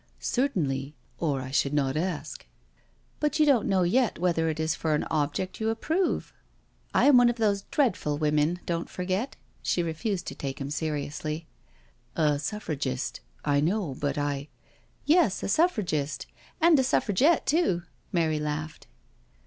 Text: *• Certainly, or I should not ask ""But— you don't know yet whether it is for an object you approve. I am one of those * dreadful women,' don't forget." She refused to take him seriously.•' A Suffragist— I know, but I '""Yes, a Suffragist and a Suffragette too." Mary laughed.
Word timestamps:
*• 0.01 0.03
Certainly, 0.19 0.95
or 1.19 1.41
I 1.41 1.51
should 1.51 1.75
not 1.75 1.95
ask 1.95 2.47
""But— 3.19 3.37
you 3.39 3.45
don't 3.45 3.69
know 3.69 3.83
yet 3.83 4.17
whether 4.17 4.49
it 4.49 4.59
is 4.59 4.73
for 4.73 4.95
an 4.95 5.03
object 5.11 5.59
you 5.61 5.69
approve. 5.69 6.33
I 6.91 7.05
am 7.05 7.17
one 7.17 7.29
of 7.29 7.35
those 7.35 7.61
* 7.61 7.69
dreadful 7.69 8.17
women,' 8.17 8.61
don't 8.65 8.89
forget." 8.89 9.35
She 9.61 9.83
refused 9.83 10.25
to 10.25 10.33
take 10.33 10.59
him 10.59 10.71
seriously.•' 10.71 11.45
A 12.19 12.39
Suffragist— 12.39 13.19
I 13.45 13.59
know, 13.61 13.93
but 13.93 14.17
I 14.17 14.47
'""Yes, 15.15 15.43
a 15.43 15.47
Suffragist 15.47 16.25
and 16.59 16.79
a 16.79 16.83
Suffragette 16.83 17.45
too." 17.45 17.83
Mary 18.11 18.39
laughed. 18.39 18.87